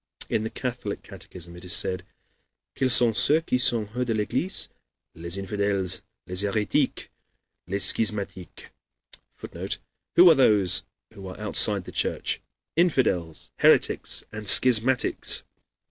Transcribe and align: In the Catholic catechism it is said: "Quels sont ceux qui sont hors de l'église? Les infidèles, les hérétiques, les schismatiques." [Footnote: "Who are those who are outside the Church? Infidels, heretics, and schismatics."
In 0.29 0.43
the 0.43 0.49
Catholic 0.49 1.03
catechism 1.03 1.55
it 1.55 1.63
is 1.63 1.73
said: 1.73 2.03
"Quels 2.75 2.91
sont 2.95 3.15
ceux 3.15 3.41
qui 3.41 3.59
sont 3.59 3.87
hors 3.95 4.03
de 4.03 4.15
l'église? 4.15 4.67
Les 5.13 5.37
infidèles, 5.37 6.01
les 6.25 6.41
hérétiques, 6.43 7.09
les 7.67 7.79
schismatiques." 7.93 8.71
[Footnote: 9.35 9.77
"Who 10.15 10.27
are 10.31 10.35
those 10.35 10.85
who 11.13 11.27
are 11.27 11.39
outside 11.39 11.83
the 11.83 11.91
Church? 11.91 12.41
Infidels, 12.75 13.51
heretics, 13.59 14.23
and 14.31 14.47
schismatics." 14.47 15.43